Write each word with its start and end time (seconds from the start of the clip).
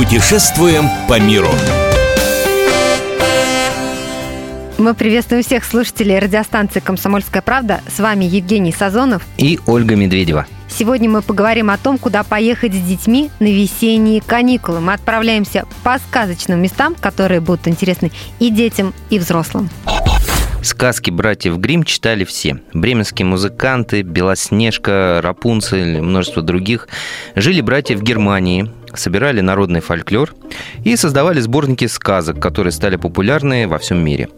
Путешествуем 0.00 0.86
по 1.06 1.20
миру. 1.20 1.50
Мы 4.78 4.94
приветствуем 4.94 5.42
всех 5.42 5.62
слушателей 5.62 6.18
радиостанции 6.18 6.80
«Комсомольская 6.80 7.42
правда». 7.42 7.82
С 7.94 8.00
вами 8.00 8.24
Евгений 8.24 8.72
Сазонов 8.72 9.22
и 9.36 9.60
Ольга 9.66 9.96
Медведева. 9.96 10.46
Сегодня 10.70 11.10
мы 11.10 11.20
поговорим 11.20 11.68
о 11.68 11.76
том, 11.76 11.98
куда 11.98 12.22
поехать 12.22 12.72
с 12.72 12.80
детьми 12.80 13.30
на 13.40 13.48
весенние 13.48 14.22
каникулы. 14.22 14.80
Мы 14.80 14.94
отправляемся 14.94 15.66
по 15.84 15.98
сказочным 15.98 16.62
местам, 16.62 16.94
которые 16.98 17.42
будут 17.42 17.68
интересны 17.68 18.10
и 18.38 18.48
детям, 18.48 18.94
и 19.10 19.18
взрослым. 19.18 19.68
Сказки 20.62 21.10
братьев 21.10 21.56
Грим 21.58 21.84
читали 21.84 22.24
все. 22.24 22.60
Бременские 22.74 23.26
музыканты, 23.26 24.02
Белоснежка, 24.02 25.20
Рапунцель 25.22 26.00
множество 26.00 26.42
других. 26.42 26.88
Жили 27.34 27.62
братья 27.62 27.96
в 27.96 28.02
Германии, 28.02 28.70
собирали 28.94 29.40
народный 29.40 29.80
фольклор 29.80 30.34
и 30.84 30.96
создавали 30.96 31.40
сборники 31.40 31.86
сказок, 31.86 32.40
которые 32.40 32.72
стали 32.72 32.96
популярны 32.96 33.68
во 33.68 33.78
всем 33.78 34.04
мире. 34.04 34.28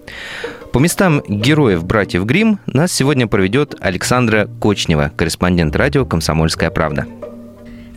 По 0.72 0.78
местам 0.78 1.22
героев 1.28 1.84
братьев 1.84 2.24
Грим 2.24 2.58
нас 2.66 2.92
сегодня 2.92 3.26
проведет 3.26 3.74
Александра 3.80 4.48
Кочнева, 4.60 5.12
корреспондент 5.16 5.76
радио 5.76 6.06
«Комсомольская 6.06 6.70
правда». 6.70 7.06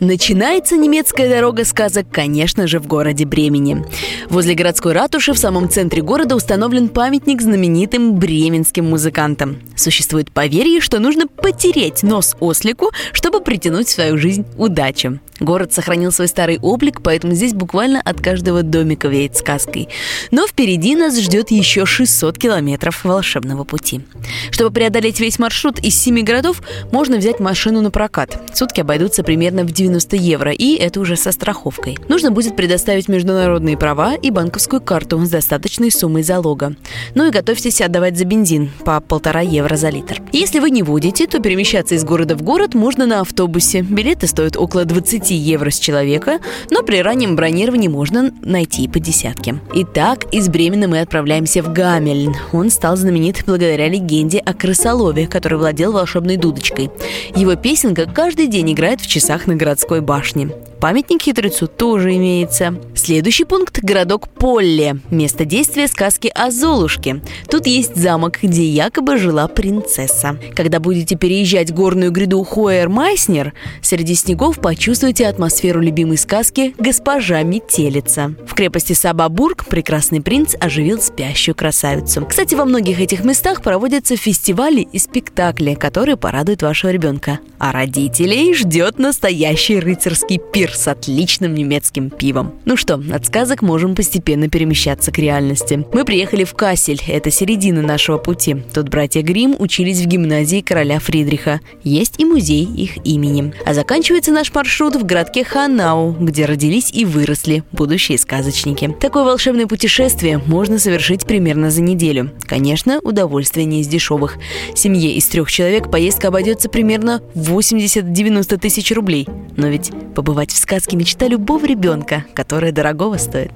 Начинается 0.00 0.76
немецкая 0.76 1.30
дорога 1.30 1.64
сказок, 1.64 2.06
конечно 2.10 2.66
же, 2.66 2.80
в 2.80 2.86
городе 2.86 3.24
Бремени. 3.24 3.82
Возле 4.28 4.54
городской 4.54 4.92
ратуши 4.92 5.32
в 5.32 5.38
самом 5.38 5.70
центре 5.70 6.02
города 6.02 6.36
установлен 6.36 6.90
памятник 6.90 7.40
знаменитым 7.40 8.16
бременским 8.16 8.90
музыкантам. 8.90 9.58
Существует 9.74 10.30
поверье, 10.30 10.82
что 10.82 10.98
нужно 10.98 11.26
потереть 11.26 12.02
нос 12.02 12.36
ослику, 12.40 12.90
чтобы 13.12 13.40
притянуть 13.40 13.88
в 13.88 13.92
свою 13.92 14.18
жизнь 14.18 14.44
удачу. 14.58 15.18
Город 15.40 15.72
сохранил 15.72 16.12
свой 16.12 16.28
старый 16.28 16.58
облик, 16.58 17.00
поэтому 17.02 17.34
здесь 17.34 17.52
буквально 17.52 18.00
от 18.00 18.20
каждого 18.20 18.62
домика 18.62 19.08
веет 19.08 19.36
сказкой. 19.36 19.88
Но 20.30 20.46
впереди 20.46 20.94
нас 20.94 21.18
ждет 21.18 21.50
еще 21.50 21.86
600 21.86 22.38
километров 22.38 23.04
волшебного 23.04 23.64
пути. 23.64 24.02
Чтобы 24.50 24.70
преодолеть 24.70 25.20
весь 25.20 25.38
маршрут 25.38 25.78
из 25.78 25.98
семи 25.98 26.22
городов, 26.22 26.62
можно 26.90 27.16
взять 27.16 27.40
машину 27.40 27.80
на 27.80 27.90
прокат. 27.90 28.40
Сутки 28.54 28.80
обойдутся 28.80 29.22
примерно 29.22 29.64
в 29.64 29.72
90 29.72 29.85
евро, 30.16 30.52
и 30.52 30.76
это 30.76 31.00
уже 31.00 31.16
со 31.16 31.32
страховкой. 31.32 31.98
Нужно 32.08 32.30
будет 32.30 32.56
предоставить 32.56 33.08
международные 33.08 33.76
права 33.76 34.14
и 34.14 34.30
банковскую 34.30 34.80
карту 34.80 35.24
с 35.24 35.30
достаточной 35.30 35.90
суммой 35.90 36.22
залога. 36.22 36.74
Ну 37.14 37.26
и 37.26 37.30
готовьтесь 37.30 37.80
отдавать 37.80 38.16
за 38.16 38.24
бензин 38.24 38.70
по 38.84 39.00
полтора 39.00 39.40
евро 39.40 39.76
за 39.76 39.90
литр. 39.90 40.20
Если 40.32 40.58
вы 40.58 40.70
не 40.70 40.82
водите, 40.82 41.26
то 41.26 41.40
перемещаться 41.40 41.94
из 41.94 42.04
города 42.04 42.36
в 42.36 42.42
город 42.42 42.74
можно 42.74 43.06
на 43.06 43.20
автобусе. 43.20 43.82
Билеты 43.82 44.26
стоят 44.26 44.56
около 44.56 44.84
20 44.84 45.30
евро 45.30 45.70
с 45.70 45.78
человека, 45.78 46.40
но 46.70 46.82
при 46.82 47.02
раннем 47.02 47.36
бронировании 47.36 47.88
можно 47.88 48.32
найти 48.42 48.84
и 48.84 48.88
по 48.88 49.00
десятке. 49.00 49.60
Итак, 49.74 50.26
из 50.32 50.48
Бремена 50.48 50.88
мы 50.88 51.00
отправляемся 51.00 51.62
в 51.62 51.72
Гамельн. 51.72 52.34
Он 52.52 52.70
стал 52.70 52.96
знаменит 52.96 53.44
благодаря 53.46 53.88
легенде 53.88 54.38
о 54.38 54.54
крысолове, 54.54 55.26
который 55.26 55.58
владел 55.58 55.92
волшебной 55.92 56.36
дудочкой. 56.36 56.90
Его 57.34 57.54
песенка 57.56 58.06
каждый 58.06 58.46
день 58.46 58.72
играет 58.72 59.00
в 59.00 59.06
часах 59.06 59.46
на 59.46 59.54
городской 59.76 60.00
башне. 60.00 60.48
Памятник 60.80 61.22
хитрецу 61.22 61.66
тоже 61.66 62.16
имеется. 62.16 62.78
Следующий 62.94 63.44
пункт– 63.44 63.78
городок 63.82 64.28
Полле. 64.28 64.98
Место 65.10 65.44
действия 65.44 65.88
сказки 65.88 66.30
о 66.34 66.50
Золушке. 66.50 67.22
Тут 67.50 67.66
есть 67.66 67.96
замок, 67.96 68.38
где 68.42 68.64
якобы 68.64 69.16
жила 69.16 69.48
принцесса. 69.48 70.38
Когда 70.54 70.78
будете 70.78 71.16
переезжать 71.16 71.72
горную 71.72 72.10
гряду 72.12 72.42
Хуэр-Майснер, 72.42 73.52
среди 73.80 74.14
снегов 74.14 74.60
почувствуйте 74.60 75.26
атмосферу 75.26 75.80
любимой 75.80 76.18
сказки 76.18 76.74
«Госпожа 76.78 77.42
Метелица». 77.42 78.34
В 78.46 78.54
крепости 78.54 78.92
Сабабург 78.92 79.64
прекрасный 79.66 80.20
принц 80.20 80.54
оживил 80.60 81.00
спящую 81.00 81.54
красавицу. 81.54 82.26
Кстати, 82.26 82.54
во 82.54 82.66
многих 82.66 83.00
этих 83.00 83.24
местах 83.24 83.62
проводятся 83.62 84.16
фестивали 84.16 84.86
и 84.92 84.98
спектакли, 84.98 85.74
которые 85.74 86.16
порадуют 86.16 86.62
вашего 86.62 86.90
ребенка. 86.90 87.40
А 87.58 87.72
родителей 87.72 88.54
ждет 88.54 88.98
настоящий 88.98 89.65
рыцарский 89.74 90.38
пир 90.38 90.66
пир 90.66 90.74
с 90.74 90.88
отличным 90.88 91.54
немецким 91.54 92.10
пивом. 92.10 92.54
Ну 92.64 92.76
что, 92.76 93.00
от 93.12 93.26
сказок 93.26 93.62
можем 93.62 93.94
постепенно 93.94 94.48
перемещаться 94.48 95.12
к 95.12 95.18
реальности. 95.18 95.86
Мы 95.92 96.04
приехали 96.04 96.44
в 96.44 96.54
Кассель, 96.54 97.00
это 97.06 97.30
середина 97.30 97.82
нашего 97.82 98.18
пути. 98.18 98.56
Тут 98.74 98.88
братья 98.88 99.22
Грим 99.22 99.54
учились 99.58 100.00
в 100.00 100.06
гимназии 100.06 100.60
короля 100.60 100.98
Фридриха. 100.98 101.60
Есть 101.84 102.14
и 102.18 102.24
музей 102.24 102.64
их 102.64 103.06
имени. 103.06 103.52
А 103.64 103.74
заканчивается 103.74 104.32
наш 104.32 104.52
маршрут 104.52 104.96
в 104.96 105.04
городке 105.04 105.44
Ханау, 105.44 106.16
где 106.18 106.46
родились 106.46 106.90
и 106.90 107.04
выросли 107.04 107.62
будущие 107.70 108.18
сказочники. 108.18 108.96
Такое 109.00 109.24
волшебное 109.24 109.66
путешествие 109.66 110.38
можно 110.46 110.78
совершить 110.78 111.26
примерно 111.26 111.70
за 111.70 111.82
неделю. 111.82 112.32
Конечно, 112.40 112.98
удовольствие 113.00 113.66
не 113.66 113.82
из 113.82 113.88
дешевых. 113.88 114.38
Семье 114.74 115.14
из 115.14 115.26
трех 115.26 115.50
человек 115.50 115.90
поездка 115.90 116.28
обойдется 116.28 116.68
примерно 116.68 117.20
80-90 117.34 118.58
тысяч 118.58 118.90
рублей. 118.92 119.28
Но 119.56 119.68
ведь 119.68 119.92
побывать 120.14 120.52
в 120.52 120.56
сказке 120.56 120.96
мечта 120.96 121.26
любого 121.26 121.64
ребенка, 121.64 122.24
которая 122.34 122.72
дорогого 122.72 123.16
стоит. 123.16 123.52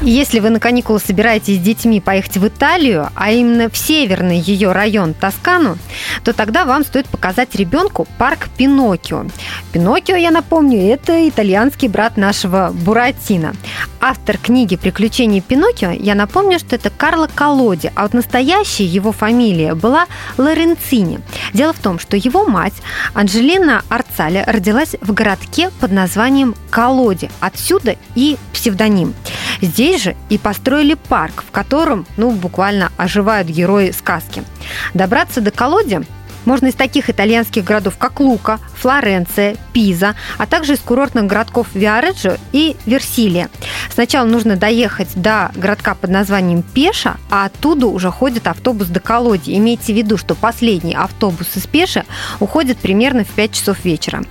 Если 0.00 0.38
вы 0.38 0.50
на 0.50 0.60
каникулы 0.60 1.00
собираетесь 1.00 1.56
с 1.56 1.60
детьми 1.60 2.00
поехать 2.00 2.36
в 2.36 2.46
Италию, 2.46 3.08
а 3.16 3.32
именно 3.32 3.68
в 3.68 3.76
северный 3.76 4.38
ее 4.38 4.70
район 4.70 5.12
Тоскану, 5.12 5.76
то 6.22 6.32
тогда 6.32 6.64
вам 6.64 6.84
стоит 6.84 7.08
показать 7.08 7.56
ребенку 7.56 8.06
парк 8.16 8.48
Пиноккио. 8.56 9.26
Пиноккио, 9.72 10.14
я 10.14 10.30
напомню, 10.30 10.80
это 10.80 11.28
итальянский 11.28 11.88
брат 11.88 12.16
нашего 12.16 12.70
Буратино. 12.72 13.54
Автор 14.00 14.38
книги 14.38 14.76
«Приключения 14.76 15.40
Пиноккио», 15.40 15.90
я 15.90 16.14
напомню, 16.14 16.60
что 16.60 16.76
это 16.76 16.90
Карло 16.90 17.28
Колоди, 17.34 17.90
а 17.96 18.02
вот 18.02 18.14
настоящая 18.14 18.86
его 18.86 19.10
фамилия 19.10 19.74
была 19.74 20.06
Лоренцини. 20.36 21.18
Дело 21.52 21.72
в 21.72 21.80
том, 21.80 21.98
что 21.98 22.16
его 22.16 22.44
мать 22.44 22.74
Анжелина 23.14 23.82
Арцаля 24.18 24.44
родилась 24.48 24.96
в 25.00 25.12
городке 25.12 25.70
под 25.78 25.92
названием 25.92 26.56
Колоди. 26.70 27.30
Отсюда 27.38 27.94
и 28.16 28.36
псевдоним. 28.52 29.14
Здесь 29.62 30.02
же 30.02 30.16
и 30.28 30.38
построили 30.38 30.94
парк, 30.94 31.44
в 31.46 31.52
котором, 31.52 32.04
ну, 32.16 32.32
буквально 32.32 32.90
оживают 32.96 33.46
герои 33.46 33.92
сказки. 33.92 34.42
Добраться 34.92 35.40
до 35.40 35.52
колоди 35.52 36.00
можно 36.48 36.68
из 36.68 36.74
таких 36.74 37.10
итальянских 37.10 37.62
городов, 37.62 37.98
как 37.98 38.20
Лука, 38.20 38.58
Флоренция, 38.76 39.56
Пиза, 39.74 40.14
а 40.38 40.46
также 40.46 40.72
из 40.72 40.78
курортных 40.78 41.26
городков 41.26 41.66
Виареджо 41.74 42.38
и 42.52 42.74
Версилия. 42.86 43.50
Сначала 43.92 44.26
нужно 44.26 44.56
доехать 44.56 45.08
до 45.14 45.50
городка 45.54 45.94
под 45.94 46.08
названием 46.08 46.62
Пеша, 46.62 47.18
а 47.30 47.44
оттуда 47.44 47.86
уже 47.86 48.10
ходит 48.10 48.46
автобус 48.46 48.88
до 48.88 48.98
Колоди. 48.98 49.54
Имейте 49.58 49.92
в 49.92 49.96
виду, 49.96 50.16
что 50.16 50.34
последний 50.34 50.94
автобус 50.94 51.54
из 51.54 51.66
Пеши 51.66 52.04
уходит 52.40 52.78
примерно 52.78 53.24
в 53.24 53.28
5 53.28 53.52
часов 53.52 53.84
вечера. 53.84 54.24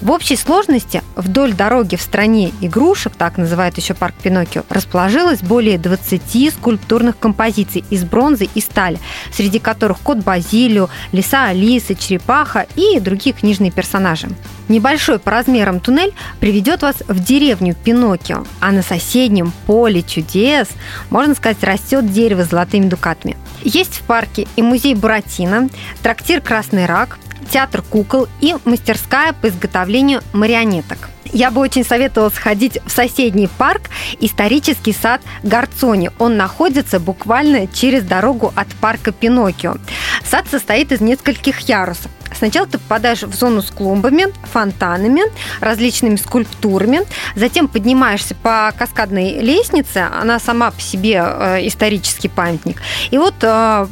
В 0.00 0.10
общей 0.10 0.36
сложности 0.36 1.02
вдоль 1.16 1.54
дороги 1.54 1.96
в 1.96 2.02
стране 2.02 2.52
игрушек, 2.60 3.14
так 3.16 3.36
называют 3.38 3.76
еще 3.78 3.94
парк 3.94 4.14
Пиноккио, 4.22 4.64
расположилось 4.68 5.40
более 5.40 5.78
20 5.78 6.52
скульптурных 6.52 7.18
композиций 7.18 7.84
из 7.90 8.04
бронзы 8.04 8.48
и 8.54 8.60
стали, 8.60 8.98
среди 9.32 9.58
которых 9.58 10.00
кот 10.00 10.18
Базилио, 10.18 10.88
лиса 11.12 11.46
Алисы, 11.46 11.94
черепаха 11.94 12.66
и 12.74 12.98
другие 13.00 13.34
книжные 13.34 13.70
персонажи. 13.70 14.28
Небольшой 14.68 15.18
по 15.18 15.30
размерам 15.30 15.80
туннель 15.80 16.14
приведет 16.40 16.82
вас 16.82 16.96
в 17.06 17.22
деревню 17.22 17.74
Пиноккио, 17.74 18.44
а 18.60 18.72
на 18.72 18.82
соседнем 18.82 19.52
поле 19.66 20.02
чудес, 20.02 20.68
можно 21.10 21.34
сказать, 21.34 21.62
растет 21.62 22.10
дерево 22.10 22.44
с 22.44 22.50
золотыми 22.50 22.88
дукатами. 22.88 23.36
Есть 23.62 23.96
в 23.96 24.02
парке 24.02 24.48
и 24.56 24.62
музей 24.62 24.94
Буратино, 24.94 25.68
трактир 26.02 26.40
«Красный 26.40 26.86
рак», 26.86 27.18
театр 27.44 27.82
кукол 27.82 28.28
и 28.40 28.54
мастерская 28.64 29.32
по 29.32 29.48
изготовлению 29.48 30.22
марионеток. 30.32 31.10
Я 31.32 31.50
бы 31.50 31.60
очень 31.60 31.84
советовала 31.84 32.30
сходить 32.30 32.78
в 32.86 32.90
соседний 32.90 33.48
парк, 33.48 33.90
исторический 34.20 34.92
сад 34.92 35.20
Гарцони. 35.42 36.10
Он 36.18 36.36
находится 36.36 37.00
буквально 37.00 37.66
через 37.66 38.04
дорогу 38.04 38.52
от 38.54 38.68
парка 38.80 39.10
Пиноккио. 39.10 39.76
Сад 40.24 40.46
состоит 40.48 40.92
из 40.92 41.00
нескольких 41.00 41.60
ярусов. 41.60 42.10
Сначала 42.36 42.66
ты 42.66 42.78
попадаешь 42.78 43.22
в 43.22 43.34
зону 43.34 43.62
с 43.62 43.70
клумбами, 43.70 44.26
фонтанами, 44.44 45.22
различными 45.60 46.16
скульптурами. 46.16 47.00
Затем 47.34 47.68
поднимаешься 47.68 48.34
по 48.34 48.72
каскадной 48.76 49.40
лестнице. 49.40 50.08
Она 50.12 50.38
сама 50.38 50.70
по 50.70 50.80
себе 50.80 51.22
э, 51.24 51.66
исторический 51.66 52.28
памятник. 52.28 52.80
И 53.10 53.18
вот 53.18 53.34
э, 53.42 53.86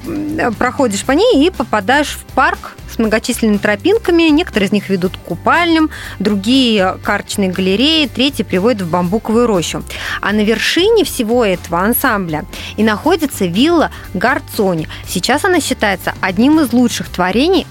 проходишь 0.58 1.04
по 1.04 1.12
ней 1.12 1.46
и 1.46 1.50
попадаешь 1.50 2.10
в 2.10 2.24
парк 2.34 2.76
с 2.92 2.98
многочисленными 2.98 3.56
тропинками. 3.56 4.24
Некоторые 4.24 4.68
из 4.68 4.72
них 4.72 4.88
ведут 4.88 5.16
к 5.16 5.20
купальням, 5.20 5.90
другие– 6.18 6.98
карточные 7.02 7.50
галереи, 7.50 8.06
третьи 8.06 8.42
приводят 8.42 8.82
в 8.82 8.90
бамбуковую 8.90 9.46
рощу. 9.46 9.82
А 10.20 10.32
на 10.32 10.40
вершине 10.40 11.04
всего 11.04 11.44
этого 11.44 11.80
ансамбля 11.80 12.44
и 12.76 12.82
находится 12.82 13.46
вилла 13.46 13.90
Гарцони. 14.14 14.88
Сейчас 15.06 15.44
она 15.44 15.60
считается 15.60 16.14
одним 16.20 16.60
из 16.60 16.72
лучших 16.72 17.08
творений 17.08 17.66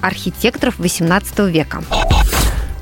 архитекторов 0.61 0.79
XVIII 0.79 1.49
века. 1.51 1.83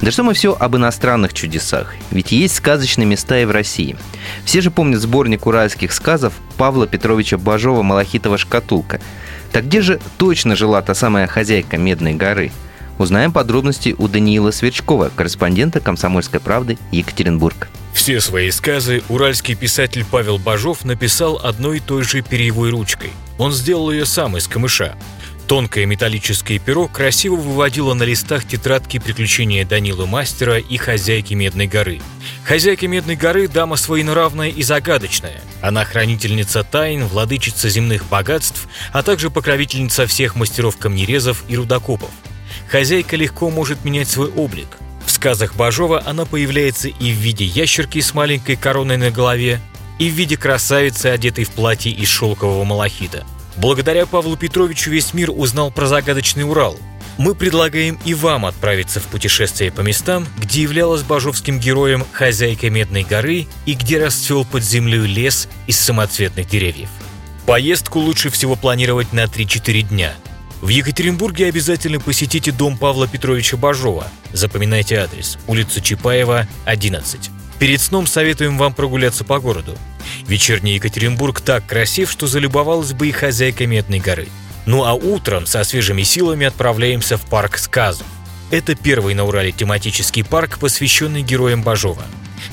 Да 0.02 0.12
что 0.12 0.24
мы 0.24 0.34
все 0.34 0.56
об 0.58 0.76
иностранных 0.76 1.34
чудесах? 1.34 1.94
Ведь 2.12 2.32
есть 2.32 2.56
сказочные 2.56 3.06
места 3.06 3.40
и 3.40 3.46
в 3.46 3.52
России. 3.52 3.98
Все 4.46 4.62
же 4.62 4.72
помнят 4.72 5.02
сборник 5.02 5.46
уральских 5.46 5.92
сказов 5.92 6.34
Павла 6.58 6.88
Петровича 6.88 7.38
Бажова 7.38 7.82
«Малахитова 7.82 8.38
шкатулка». 8.38 9.02
Так 9.52 9.66
где 9.66 9.82
же 9.82 10.00
точно 10.18 10.56
жила 10.56 10.82
та 10.82 10.94
самая 10.94 11.28
хозяйка 11.28 11.78
Медной 11.78 12.14
горы? 12.14 12.52
Узнаем 12.98 13.32
подробности 13.32 13.96
у 13.98 14.08
Даниила 14.08 14.52
Сверчкова, 14.52 15.12
корреспондента 15.16 15.80
«Комсомольской 15.80 16.40
правды» 16.40 16.78
Екатеринбург. 16.92 17.70
Все 17.94 18.22
свои 18.22 18.52
сказы 18.52 19.04
уральский 19.10 19.56
писатель 19.56 20.06
Павел 20.10 20.38
Бажов 20.38 20.86
написал 20.86 21.40
одной 21.44 21.78
и 21.78 21.82
той 21.82 22.04
же 22.04 22.22
перьевой 22.22 22.70
ручкой. 22.70 23.12
Он 23.38 23.52
сделал 23.52 23.92
ее 23.92 24.06
сам 24.06 24.38
из 24.38 24.48
камыша. 24.48 24.96
Тонкое 25.50 25.88
металлическое 25.88 26.60
перо 26.60 26.88
красиво 26.88 27.36
выводило 27.36 27.96
на 27.96 28.04
листах 28.04 28.46
тетрадки 28.46 29.00
приключения 29.00 29.66
Данилы 29.66 30.06
Мастера 30.06 30.60
и 30.60 30.78
хозяйки 30.78 31.34
Медной 31.34 31.66
горы. 31.66 32.02
Хозяйка 32.46 32.88
Медной 32.88 33.16
горы– 33.16 33.48
дама 33.50 33.76
своенравная 33.76 34.50
и 34.50 34.62
загадочная. 34.62 35.42
Она 35.64 35.86
хранительница 35.86 36.64
тайн, 36.64 37.04
владычица 37.04 37.68
земных 37.68 38.08
богатств, 38.08 38.68
а 38.94 39.02
также 39.02 39.32
покровительница 39.32 40.06
всех 40.06 40.36
мастеров-камнерезов 40.36 41.44
и 41.48 41.58
рудокопов. 41.58 42.12
Хозяйка 42.68 43.16
легко 43.16 43.50
может 43.50 43.84
менять 43.84 44.08
свой 44.08 44.30
облик. 44.30 44.78
В 45.04 45.10
сказах 45.10 45.56
Бажова 45.56 46.04
она 46.06 46.26
появляется 46.26 46.90
и 46.90 47.12
в 47.12 47.16
виде 47.16 47.46
ящерки 47.46 48.02
с 48.02 48.14
маленькой 48.14 48.56
короной 48.56 48.98
на 48.98 49.10
голове, 49.10 49.60
и 49.98 50.12
в 50.12 50.14
виде 50.14 50.38
красавицы, 50.38 51.08
одетой 51.08 51.46
в 51.46 51.50
платье 51.50 51.92
из 51.92 52.08
шелкового 52.08 52.64
малахита– 52.66 53.26
Благодаря 53.60 54.06
Павлу 54.06 54.38
Петровичу 54.38 54.90
весь 54.90 55.14
мир 55.14 55.32
узнал 55.32 55.70
про 55.70 55.86
загадочный 55.86 56.50
Урал. 56.50 56.78
Мы 57.18 57.36
предлагаем 57.36 58.00
и 58.06 58.14
вам 58.14 58.46
отправиться 58.46 59.02
в 59.02 59.04
путешествие 59.08 59.70
по 59.70 59.82
местам, 59.82 60.26
где 60.38 60.62
являлась 60.62 61.04
бажовским 61.04 61.60
героем 61.60 62.06
хозяйка 62.14 62.70
Медной 62.70 63.04
горы 63.04 63.48
и 63.66 63.74
где 63.74 64.02
расцвел 64.02 64.46
под 64.46 64.64
землей 64.64 65.06
лес 65.06 65.50
из 65.68 65.78
самоцветных 65.78 66.48
деревьев. 66.48 66.88
Поездку 67.46 68.00
лучше 68.00 68.30
всего 68.30 68.56
планировать 68.56 69.12
на 69.12 69.26
3-4 69.26 69.82
дня. 69.82 70.14
В 70.62 70.70
Екатеринбурге 70.70 71.48
обязательно 71.48 72.00
посетите 72.00 72.54
дом 72.54 72.78
Павла 72.78 73.10
Петровича 73.10 73.58
Бажова. 73.58 74.08
Запоминайте 74.32 74.96
адрес. 74.96 75.38
Улица 75.48 75.82
Чапаева, 75.82 76.48
11. 76.64 77.30
Перед 77.60 77.82
сном 77.82 78.08
советуем 78.08 78.58
вам 78.58 78.74
прогуляться 78.74 79.26
по 79.26 79.40
городу. 79.40 79.78
Вечерний 80.30 80.76
Екатеринбург 80.76 81.42
так 81.42 81.66
красив, 81.66 82.12
что 82.12 82.28
залюбовалась 82.28 82.94
бы 82.94 83.08
и 83.08 83.12
хозяйка 83.12 83.66
Медной 83.66 83.98
горы. 83.98 84.28
Ну 84.68 84.84
а 84.84 84.94
утром 84.94 85.48
со 85.48 85.64
свежими 85.64 86.04
силами 86.04 86.46
отправляемся 86.46 87.18
в 87.18 87.22
парк 87.22 87.58
сказов. 87.58 88.06
Это 88.52 88.76
первый 88.76 89.16
на 89.16 89.26
Урале 89.26 89.52
тематический 89.52 90.24
парк, 90.24 90.60
посвященный 90.60 91.24
героям 91.24 91.64
Бажова. 91.64 92.04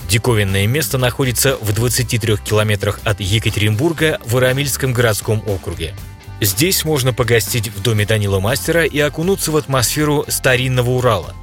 Диковинное 0.08 0.66
место 0.66 0.96
находится 0.96 1.58
в 1.60 1.74
23 1.74 2.38
километрах 2.38 2.98
от 3.04 3.20
Екатеринбурга 3.20 4.20
в 4.24 4.38
Ирамильском 4.38 4.94
городском 4.94 5.42
округе. 5.46 5.94
Здесь 6.40 6.82
можно 6.82 7.12
погостить 7.12 7.68
в 7.68 7.82
доме 7.82 8.06
Данила 8.06 8.40
Мастера 8.40 8.86
и 8.86 8.98
окунуться 9.00 9.52
в 9.52 9.56
атмосферу 9.58 10.24
старинного 10.28 10.92
Урала. 10.92 11.34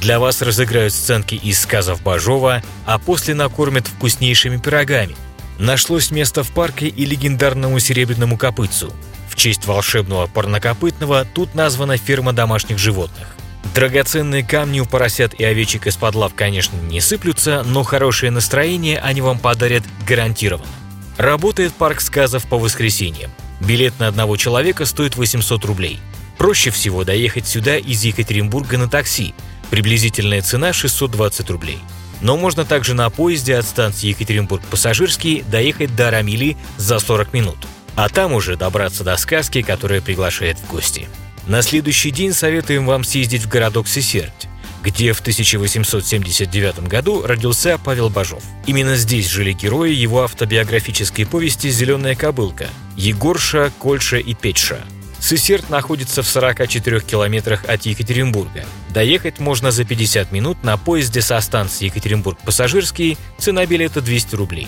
Для 0.00 0.18
вас 0.18 0.40
разыграют 0.40 0.94
сценки 0.94 1.34
из 1.34 1.60
сказов 1.60 2.02
Бажова, 2.02 2.62
а 2.86 2.98
после 2.98 3.34
накормят 3.34 3.86
вкуснейшими 3.86 4.56
пирогами– 4.56 5.16
нашлось 5.58 6.10
место 6.10 6.42
в 6.42 6.50
парке 6.50 6.88
и 6.88 7.04
легендарному 7.04 7.78
серебряному 7.78 8.36
копытцу. 8.36 8.92
В 9.28 9.36
честь 9.36 9.66
волшебного 9.66 10.26
парнокопытного 10.26 11.24
тут 11.24 11.54
названа 11.54 11.96
ферма 11.96 12.32
домашних 12.32 12.78
животных. 12.78 13.28
Драгоценные 13.74 14.44
камни 14.44 14.80
у 14.80 14.86
поросят 14.86 15.34
и 15.34 15.44
овечек 15.44 15.86
из-под 15.86 16.14
лав, 16.14 16.34
конечно, 16.34 16.76
не 16.76 17.00
сыплются, 17.00 17.62
но 17.64 17.82
хорошее 17.82 18.30
настроение 18.30 18.98
они 18.98 19.22
вам 19.22 19.38
подарят 19.38 19.84
гарантированно. 20.06 20.68
Работает 21.16 21.72
парк 21.72 22.00
сказов 22.00 22.44
по 22.46 22.58
воскресеньям. 22.58 23.30
Билет 23.60 23.98
на 23.98 24.08
одного 24.08 24.36
человека 24.36 24.84
стоит 24.84 25.16
800 25.16 25.64
рублей. 25.64 26.00
Проще 26.36 26.70
всего 26.70 27.04
доехать 27.04 27.46
сюда 27.46 27.78
из 27.78 28.02
Екатеринбурга 28.04 28.76
на 28.76 28.88
такси. 28.88 29.34
Приблизительная 29.70 30.42
цена 30.42 30.72
620 30.72 31.48
рублей 31.50 31.78
но 32.22 32.36
можно 32.36 32.64
также 32.64 32.94
на 32.94 33.10
поезде 33.10 33.56
от 33.56 33.66
станции 33.66 34.08
Екатеринбург-Пассажирский 34.08 35.44
доехать 35.50 35.94
до 35.94 36.10
Рамили 36.10 36.56
за 36.78 36.98
40 36.98 37.34
минут, 37.34 37.58
а 37.96 38.08
там 38.08 38.32
уже 38.32 38.56
добраться 38.56 39.04
до 39.04 39.16
сказки, 39.16 39.60
которая 39.62 40.00
приглашает 40.00 40.58
в 40.58 40.70
гости. 40.70 41.08
На 41.46 41.60
следующий 41.62 42.12
день 42.12 42.32
советуем 42.32 42.86
вам 42.86 43.02
съездить 43.02 43.42
в 43.42 43.48
городок 43.48 43.88
Сесерть, 43.88 44.48
где 44.82 45.12
в 45.12 45.20
1879 45.20 46.88
году 46.88 47.26
родился 47.26 47.78
Павел 47.84 48.08
Бажов. 48.08 48.42
Именно 48.66 48.96
здесь 48.96 49.28
жили 49.28 49.52
герои 49.52 49.92
его 49.92 50.22
автобиографической 50.22 51.26
повести 51.26 51.70
«Зеленая 51.70 52.14
кобылка»– 52.14 52.68
Егорша, 52.96 53.72
Кольша 53.78 54.18
и 54.18 54.34
Петша– 54.34 54.78
Сысерт 55.22 55.70
находится 55.70 56.24
в 56.24 56.26
44 56.26 57.00
километрах 57.00 57.64
от 57.68 57.86
Екатеринбурга. 57.86 58.64
Доехать 58.90 59.38
можно 59.38 59.70
за 59.70 59.84
50 59.84 60.32
минут 60.32 60.64
на 60.64 60.76
поезде 60.76 61.22
со 61.22 61.40
станции 61.40 61.84
Екатеринбург-Пассажирский, 61.84 63.16
цена 63.38 63.64
билета 63.64 64.00
200 64.00 64.34
рублей. 64.34 64.66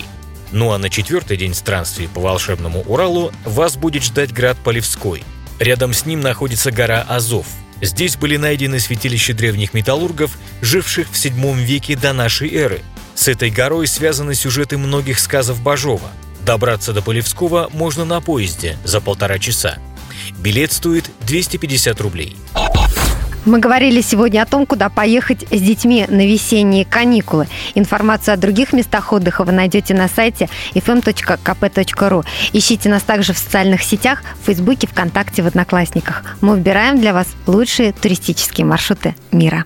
Ну 0.53 0.71
а 0.71 0.77
на 0.77 0.89
четвертый 0.89 1.35
день 1.35 1.53
странствий 1.53 2.07
по 2.07 2.21
волшебному 2.21 2.83
Уралу 2.87 3.33
вас 3.43 3.75
будет 3.75 4.03
ждать 4.03 4.31
град 4.31 4.55
Полевской. 4.63 5.23
Рядом 5.59 5.93
с 5.93 6.05
ним 6.05 6.21
находится 6.21 6.71
гора 6.71 7.01
Азов. 7.01 7.47
Здесь 7.81 8.15
были 8.15 8.37
найдены 8.37 8.79
святилища 8.79 9.33
древних 9.33 9.73
металлургов, 9.73 10.37
живших 10.61 11.11
в 11.11 11.17
7 11.17 11.59
веке 11.59 11.97
до 11.97 12.13
нашей 12.13 12.55
эры. 12.55 12.79
С 13.13 13.27
этой 13.27 13.49
горой 13.49 13.87
связаны 13.87 14.33
сюжеты 14.35 14.77
многих 14.77 15.19
сказов 15.19 15.61
Бажова. 15.61 16.09
Добраться 16.45 16.93
до 16.93 17.01
Полевского 17.01 17.69
можно 17.73 18.05
на 18.05 18.21
поезде 18.21 18.77
за 18.85 19.01
полтора 19.01 19.37
часа. 19.37 19.79
Билет 20.39 20.71
стоит 20.71 21.09
250 21.25 22.01
рублей. 22.01 22.35
Мы 23.45 23.59
говорили 23.59 24.01
сегодня 24.01 24.41
о 24.41 24.45
том, 24.47 24.65
куда 24.65 24.89
поехать 24.89 25.45
с 25.51 25.61
детьми 25.61 26.05
на 26.07 26.25
весенние 26.25 26.83
каникулы. 26.83 27.47
Информацию 27.75 28.33
о 28.33 28.37
других 28.37 28.73
местах 28.73 29.13
отдыха 29.13 29.43
вы 29.43 29.51
найдете 29.51 29.93
на 29.93 30.07
сайте 30.07 30.49
fm.kp.ru. 30.73 32.25
Ищите 32.53 32.89
нас 32.89 33.03
также 33.03 33.33
в 33.33 33.37
социальных 33.37 33.83
сетях, 33.83 34.23
в 34.41 34.47
Фейсбуке, 34.47 34.87
ВКонтакте, 34.87 35.43
в 35.43 35.47
Одноклассниках. 35.47 36.23
Мы 36.41 36.55
выбираем 36.55 36.99
для 36.99 37.13
вас 37.13 37.27
лучшие 37.45 37.93
туристические 37.93 38.65
маршруты 38.65 39.15
мира. 39.31 39.65